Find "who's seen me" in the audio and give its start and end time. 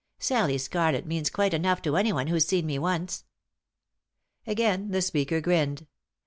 2.25-2.79